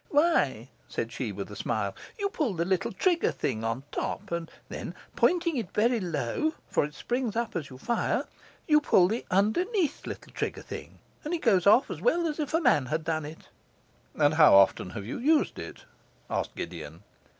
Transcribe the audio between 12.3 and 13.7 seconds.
if a man had done it.'